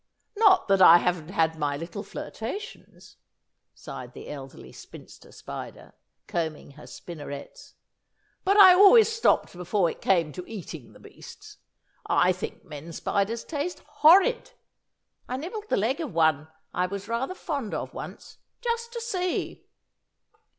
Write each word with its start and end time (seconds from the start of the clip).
"Not 0.35 0.67
that 0.67 0.81
I 0.81 0.97
haven't 0.97 1.27
had 1.29 1.59
my 1.59 1.77
little 1.77 2.01
flirtations!" 2.01 3.17
sighed 3.75 4.13
the 4.13 4.29
Elderly 4.29 4.71
Spinster 4.71 5.31
Spider, 5.31 5.93
combing 6.25 6.71
her 6.71 6.87
spinnerettes, 6.87 7.75
"but 8.43 8.57
I 8.57 8.73
always 8.73 9.07
stopped 9.09 9.53
before 9.55 9.91
it 9.91 10.01
came 10.01 10.31
to 10.31 10.43
eating 10.49 10.93
the 10.93 10.99
beasts. 10.99 11.57
I 12.07 12.31
think 12.31 12.65
men 12.65 12.93
spiders 12.93 13.43
taste 13.43 13.81
horrid! 13.85 14.53
I 15.29 15.37
nibbled 15.37 15.69
the 15.69 15.77
leg 15.77 15.99
of 16.01 16.15
one 16.15 16.47
I 16.73 16.87
was 16.87 17.07
rather 17.07 17.35
fond 17.35 17.75
of 17.75 17.93
once, 17.93 18.39
just 18.59 18.91
to 18.93 19.01
see!" 19.01 19.67